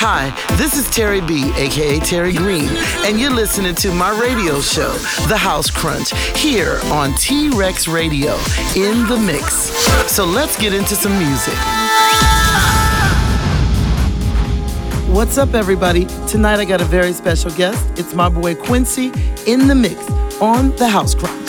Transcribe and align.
Hi, 0.00 0.30
this 0.54 0.78
is 0.78 0.86
Terri 0.86 1.26
B, 1.26 1.50
aka 1.56 1.98
Terri 1.98 2.36
Green, 2.36 2.68
and 3.04 3.18
you're 3.18 3.32
listening 3.32 3.74
to 3.74 3.92
my 3.92 4.16
radio 4.16 4.60
show, 4.60 4.92
The 5.26 5.36
House 5.36 5.70
Crunch, 5.70 6.12
here 6.36 6.78
on 6.84 7.14
T 7.14 7.50
Rex 7.50 7.88
Radio 7.88 8.34
in 8.76 9.08
the 9.08 9.18
mix. 9.18 9.54
So 10.08 10.24
let's 10.24 10.56
get 10.56 10.72
into 10.72 10.94
some 10.94 11.18
music. 11.18 11.54
What's 15.12 15.36
up, 15.36 15.54
everybody? 15.54 16.04
Tonight 16.28 16.60
I 16.60 16.64
got 16.64 16.80
a 16.80 16.84
very 16.84 17.12
special 17.12 17.50
guest. 17.50 17.98
It's 17.98 18.14
my 18.14 18.28
boy 18.28 18.54
Quincy 18.54 19.10
in 19.48 19.66
the 19.66 19.74
mix 19.74 20.08
on 20.40 20.76
The 20.76 20.86
House 20.86 21.16
Crunch. 21.16 21.47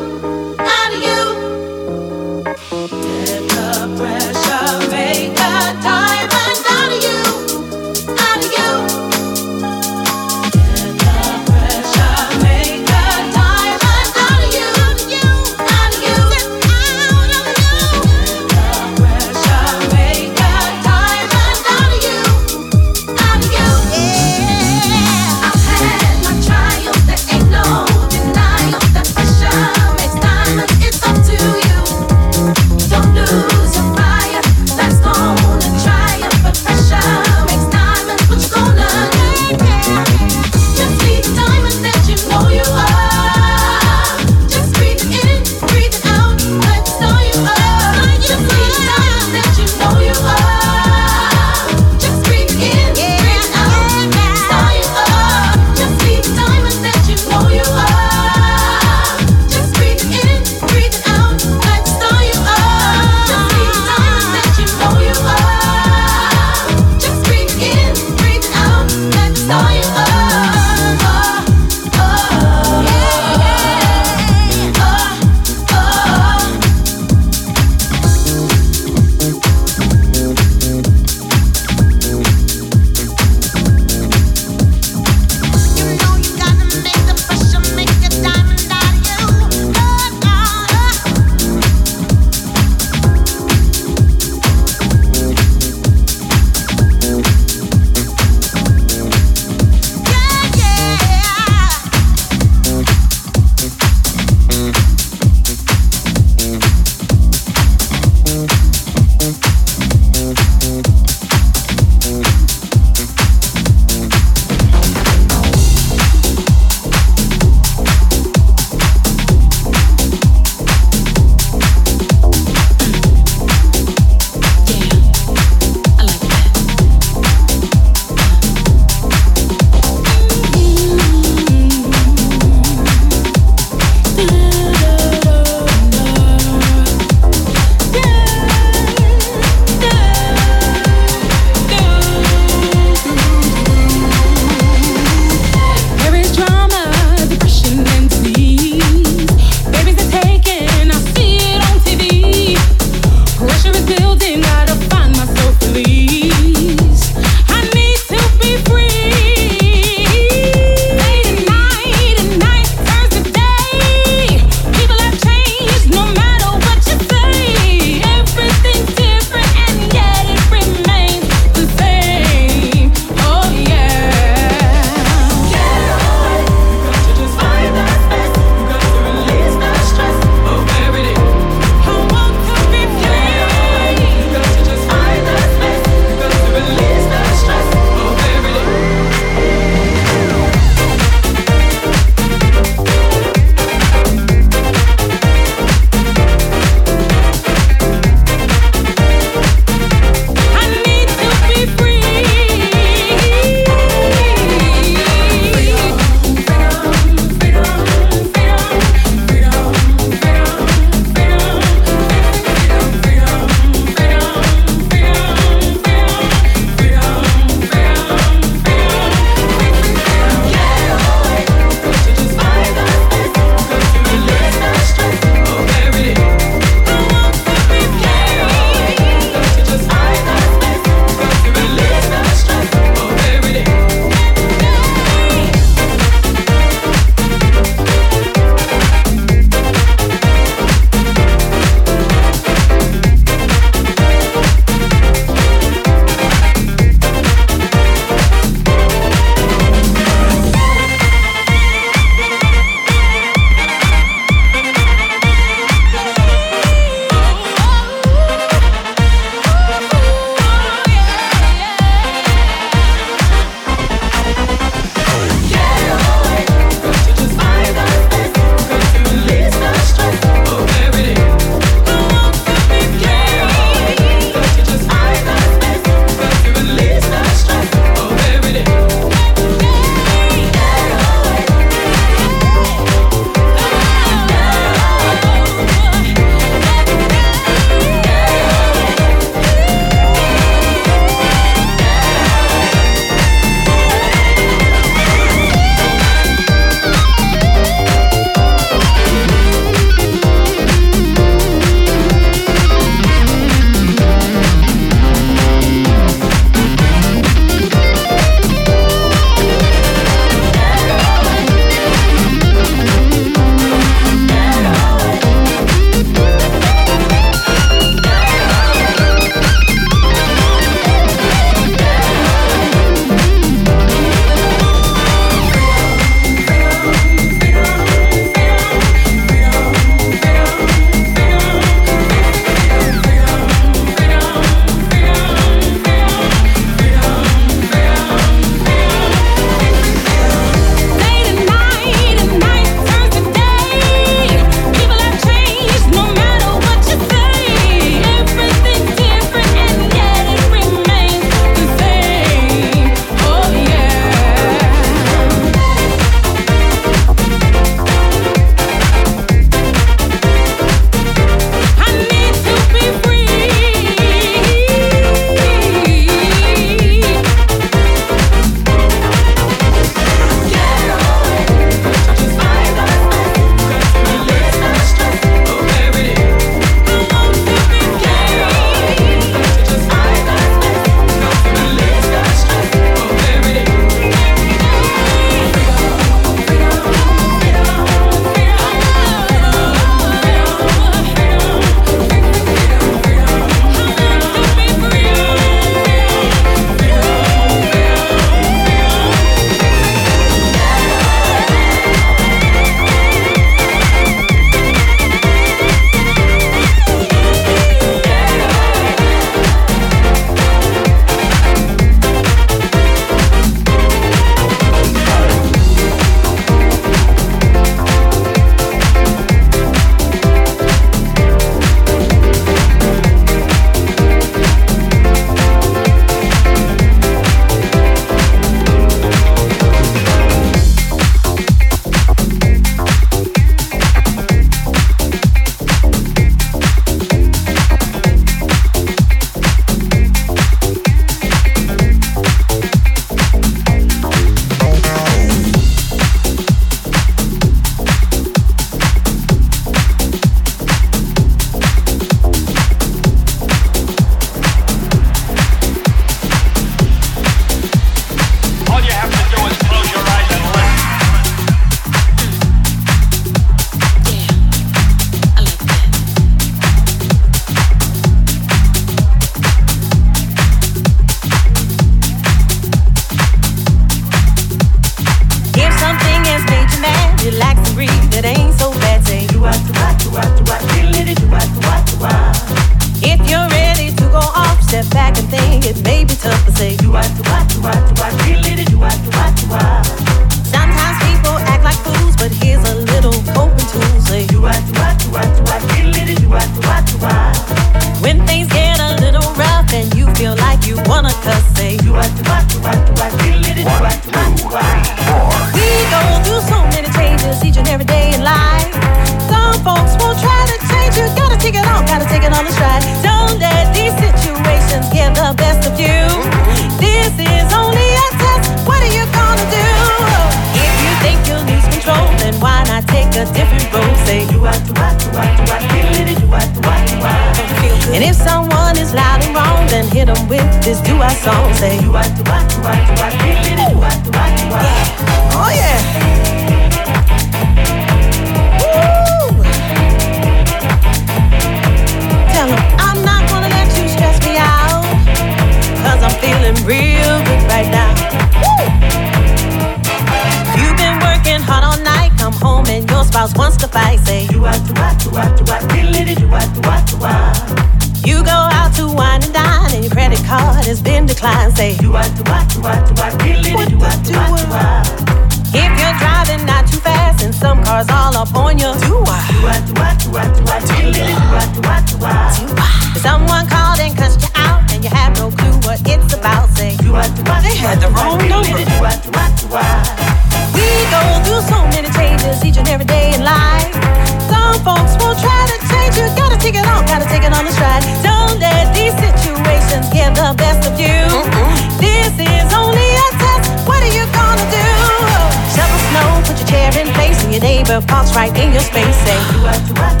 Neighbor 598.10 598.18
right 598.18 598.36
in 598.38 598.52
your 598.52 598.62
space. 598.62 598.96
Say, 598.96 599.18
do 599.32 599.46
I, 599.46 599.58
do 599.58 599.74
I, 599.76 600.00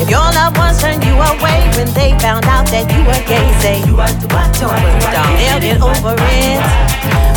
if 0.00 0.10
your 0.10 0.20
loved 0.20 0.56
ones 0.58 0.80
turned 0.80 1.04
you 1.04 1.14
away 1.14 1.70
when 1.76 1.92
they 1.94 2.18
found 2.18 2.44
out 2.46 2.66
that 2.66 2.90
you 2.90 3.00
were 3.06 3.22
gay, 3.26 3.52
say, 3.60 3.80
don't 3.80 3.96
worry, 3.96 5.00
darling, 5.12 5.36
they'll 5.38 5.60
get 5.60 5.80
over 5.80 6.14
it. 6.18 7.33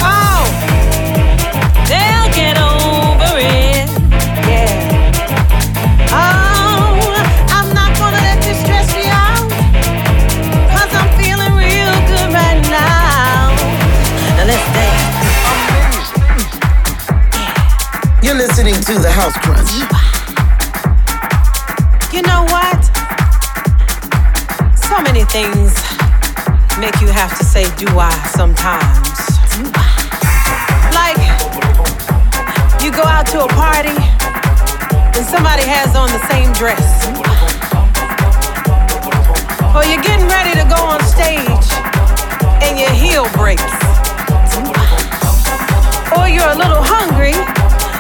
Listening 18.68 18.96
to 18.96 19.02
The 19.02 19.12
House 19.12 19.38
Crunch. 19.38 19.72
You 22.12 22.22
know 22.24 22.44
what? 22.52 22.84
So 24.76 25.00
many 25.02 25.24
things 25.24 25.72
make 26.78 27.00
you 27.00 27.08
have 27.08 27.38
to 27.38 27.46
say 27.46 27.64
do 27.78 27.88
I 27.98 28.12
sometimes. 28.36 29.08
Like, 30.92 31.16
you 32.84 32.92
go 32.92 33.04
out 33.04 33.28
to 33.28 33.46
a 33.46 33.48
party 33.48 33.96
and 35.16 35.26
somebody 35.26 35.64
has 35.64 35.96
on 35.96 36.12
the 36.12 36.20
same 36.28 36.52
dress. 36.52 37.08
Or 39.76 39.86
you're 39.86 40.04
getting 40.04 40.28
ready 40.28 40.60
to 40.60 40.68
go 40.68 40.82
on 40.84 41.00
stage 41.08 41.72
and 42.64 42.78
your 42.78 42.92
heel 42.92 43.28
breaks. 43.32 43.64
Or 46.18 46.28
you're 46.28 46.52
a 46.52 46.58
little 46.58 46.84
hungry 46.84 47.47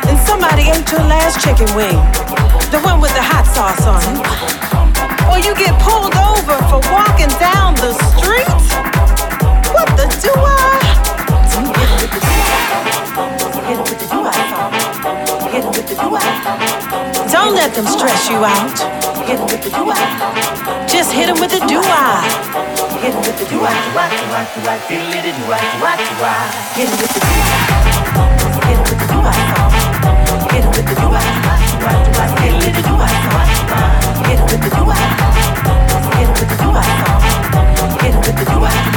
and 0.07 0.17
somebody 0.27 0.63
ate 0.71 0.89
your 0.91 1.03
last 1.03 1.39
chicken 1.43 1.67
wing. 1.75 1.99
The 2.71 2.79
one 2.83 2.99
with 2.99 3.13
the 3.13 3.21
hot 3.21 3.45
sauce 3.47 3.85
on 3.87 4.01
it. 4.01 4.19
Or 5.27 5.37
you 5.39 5.53
get 5.55 5.75
pulled 5.83 6.15
over 6.15 6.55
for 6.71 6.79
walking 6.91 7.31
down 7.39 7.75
the 7.75 7.93
street? 8.15 8.47
What 9.75 9.87
the 9.99 10.07
do 10.23 10.31
I? 10.33 10.67
Don't 17.31 17.53
let 17.55 17.73
them 17.75 17.85
stress 17.85 18.29
you 18.29 18.37
out. 18.43 18.77
Just 20.87 21.11
hit 21.11 21.27
them 21.27 21.39
with 21.39 21.51
the 21.51 21.59
do-I. 21.59 22.23
Hit 23.01 23.11
them 23.11 23.21
with 23.21 23.37
the 23.37 23.45
do-I, 23.45 23.73
do-I. 26.07 26.37
Hit 26.75 26.89
with 26.89 27.11
the 27.11 27.19
do-I. 27.19 27.57
Hit 29.57 29.66
them 30.87 31.11
with 36.29 36.49
the 36.49 36.57
do-I. 36.57 36.81
Them 38.01 38.21
with 38.21 38.37
the 38.37 38.45
do-I. 38.45 38.96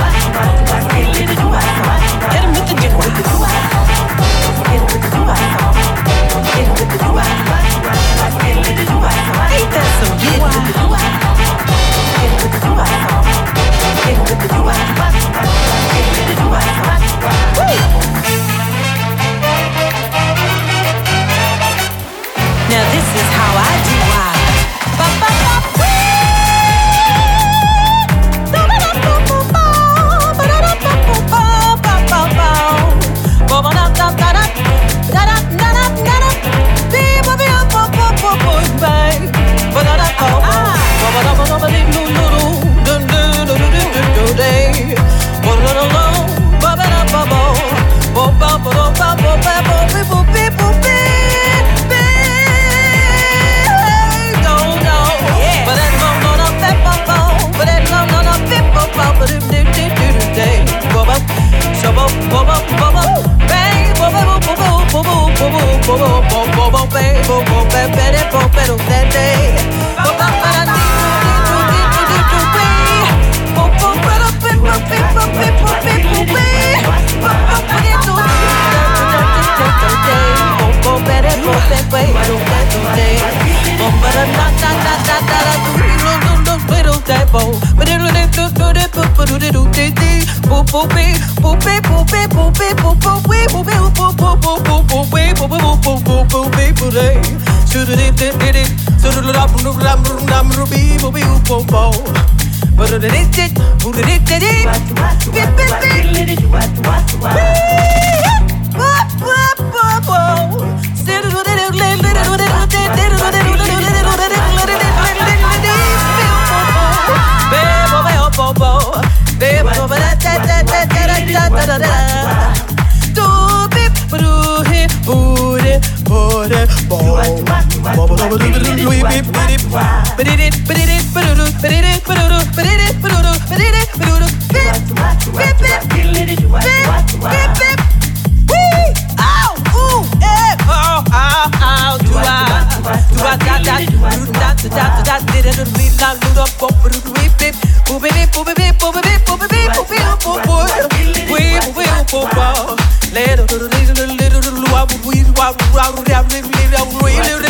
Little 157.20 157.49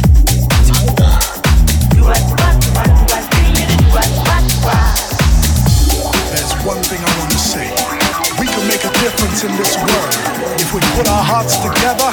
difference 9.21 9.43
in 9.43 9.55
this 9.57 9.77
world. 9.77 10.13
If 10.59 10.73
we 10.73 10.81
put 10.97 11.07
our 11.07 11.23
hearts 11.23 11.57
together, 11.57 12.09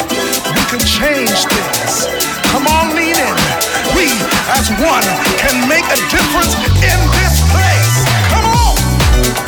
we 0.52 0.62
can 0.68 0.80
change 0.80 1.46
things. 1.48 2.04
Come 2.52 2.66
on, 2.66 2.94
lean 2.94 3.16
in. 3.16 3.36
We, 3.96 4.12
as 4.52 4.68
one, 4.76 5.06
can 5.40 5.56
make 5.68 5.84
a 5.88 5.96
difference 6.12 6.54
in 6.84 6.98
this 7.16 7.40
place. 7.48 7.96
Come 8.28 8.44
on! 8.44 9.47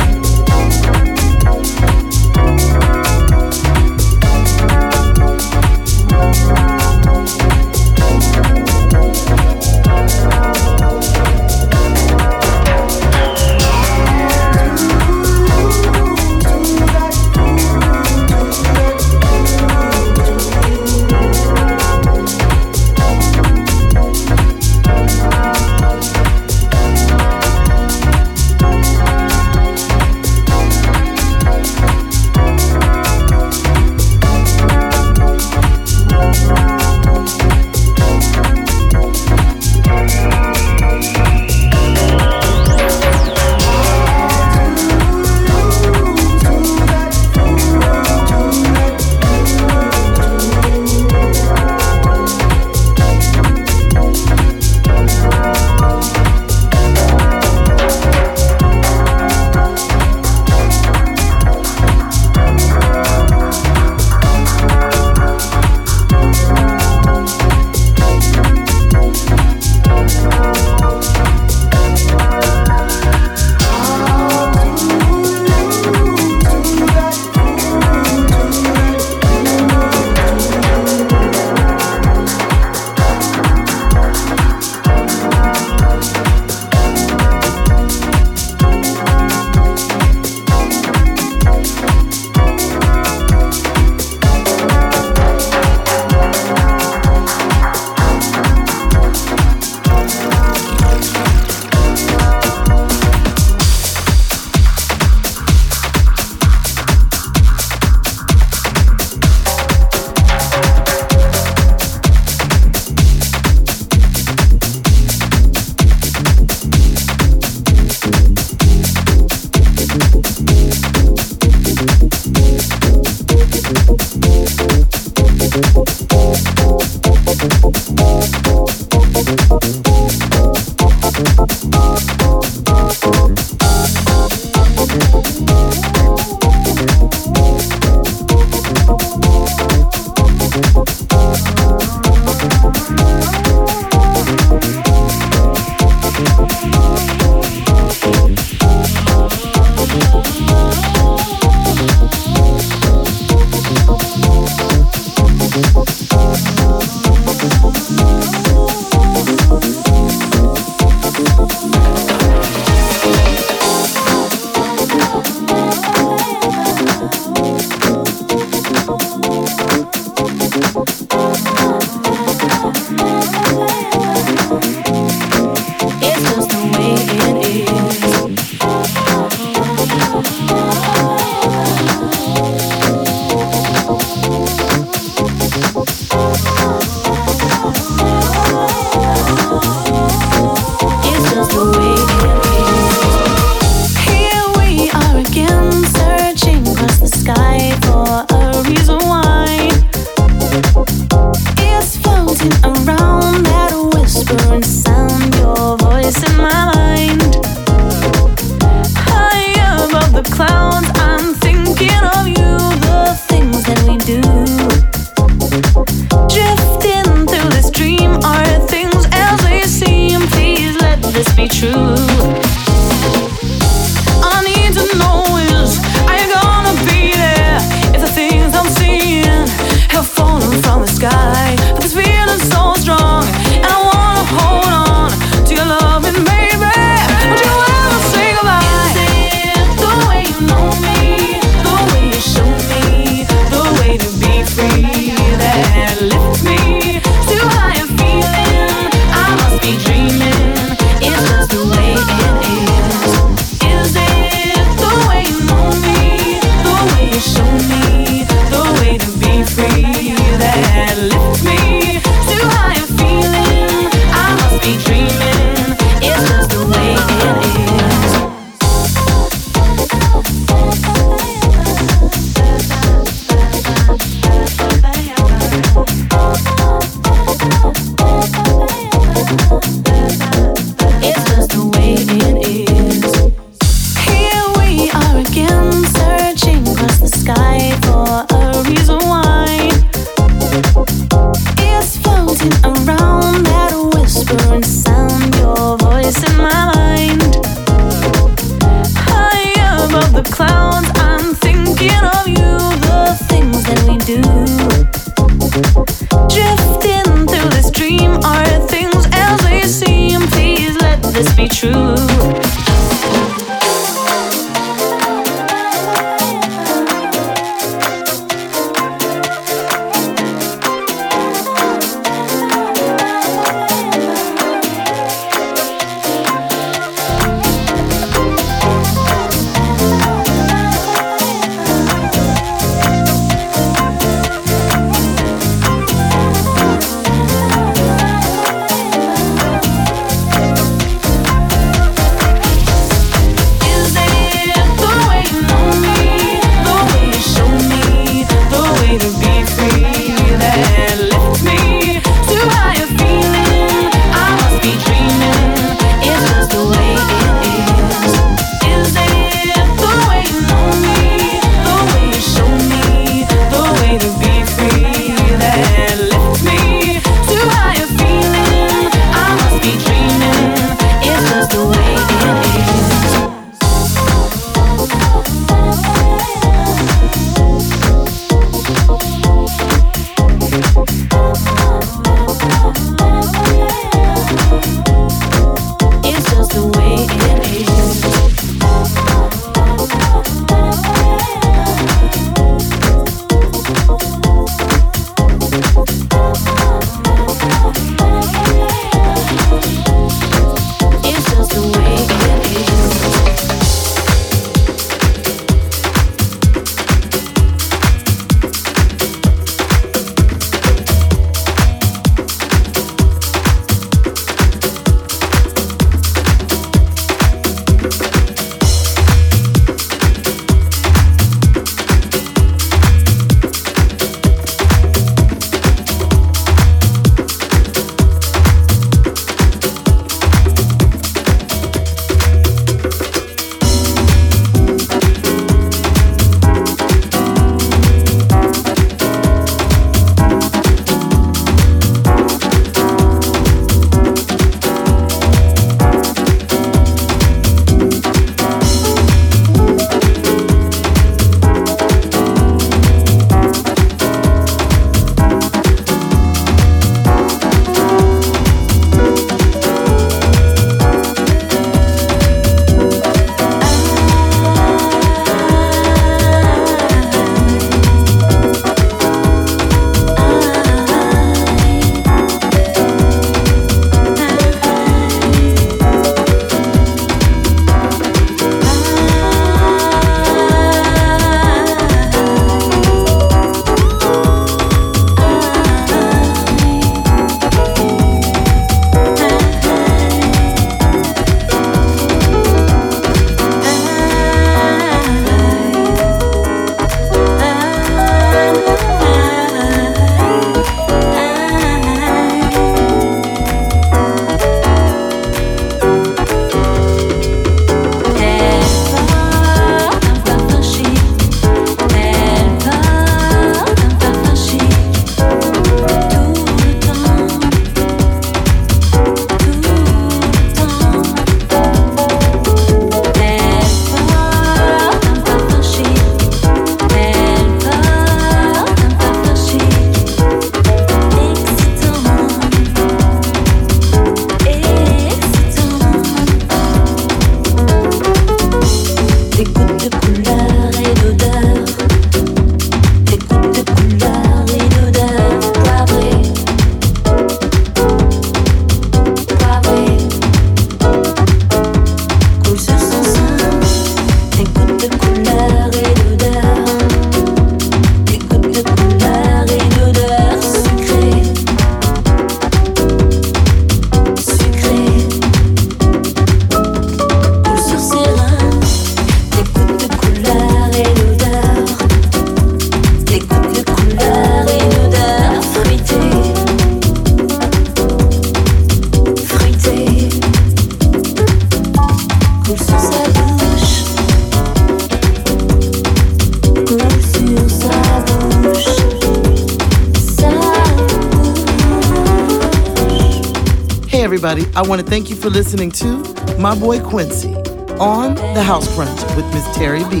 Everybody, 594.24 594.54
I 594.54 594.62
want 594.62 594.80
to 594.80 594.86
thank 594.86 595.10
you 595.10 595.16
for 595.16 595.30
listening 595.30 595.72
to 595.72 595.96
my 596.38 596.56
boy 596.56 596.78
Quincy 596.78 597.34
on 597.80 598.14
The 598.14 598.40
Housecrunch 598.40 599.16
with 599.16 599.26
Miss 599.34 599.44
Terri 599.48 599.82
B. 599.90 600.00